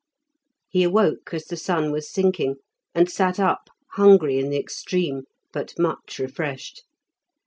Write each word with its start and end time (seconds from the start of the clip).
He 0.67 0.81
awoke 0.81 1.31
as 1.31 1.45
the 1.45 1.55
sun 1.55 1.91
was 1.91 2.11
sinking 2.11 2.55
and 2.95 3.07
sat 3.07 3.39
up, 3.39 3.69
hungry 3.91 4.39
in 4.39 4.49
the 4.49 4.57
extreme, 4.57 5.25
but 5.53 5.75
much 5.77 6.17
refreshed. 6.17 6.85